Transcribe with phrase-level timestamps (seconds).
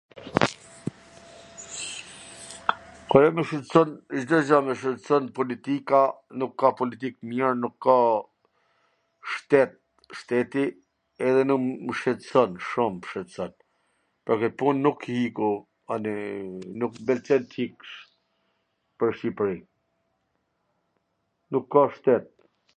[2.71, 3.89] Ajo qw mw shqetson,
[4.19, 5.99] Cdo gja mw shqetson, politika,
[6.43, 7.97] nuk ka politik t mir, nuk ka
[9.35, 9.71] shtet,
[10.21, 10.65] shteti...
[11.27, 13.53] edhe mw shqetson shum mw shqetson..
[14.25, 15.53] Pwr kwt pun nuk ik u
[15.97, 16.21] anej,
[16.79, 17.75] nuk m pwlqen t ik
[18.97, 19.57] pwr Shqipri,
[21.51, 22.25] nuk ka shtet.